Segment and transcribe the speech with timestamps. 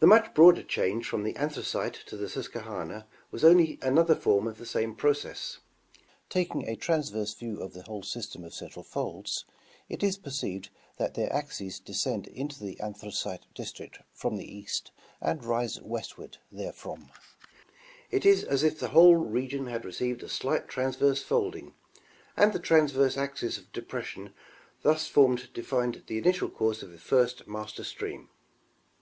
[0.00, 4.58] The much broader change from the Anthracite to the Susquehanna was only another form of
[4.58, 5.58] the same process.
[6.28, 9.44] Taking a transverse view of the whole system of central, folds,
[9.88, 14.90] it is perceived that their axes descend into the Anthracite district from the east
[15.20, 17.10] and rise west ward therefrom;
[18.10, 21.74] it is as if the whole region had received a slight transverse folding,
[22.36, 24.34] and the transverse axis of depression
[24.82, 28.30] thus formed defined the initial course of the first master stream.